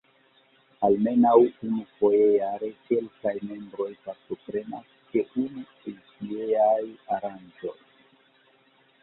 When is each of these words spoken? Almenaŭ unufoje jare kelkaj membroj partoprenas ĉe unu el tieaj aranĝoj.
Almenaŭ 0.87 1.33
unufoje 1.67 2.23
jare 2.35 2.69
kelkaj 2.87 3.33
membroj 3.51 3.87
partoprenas 4.07 4.89
ĉe 5.13 5.23
unu 5.45 5.67
el 5.93 6.01
tieaj 6.17 6.89
aranĝoj. 7.19 7.77